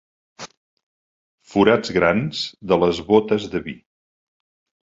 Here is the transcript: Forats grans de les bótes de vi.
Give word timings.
Forats 1.51 1.93
grans 1.99 2.41
de 2.73 2.81
les 2.85 3.05
bótes 3.13 3.47
de 3.55 3.63
vi. 3.69 3.77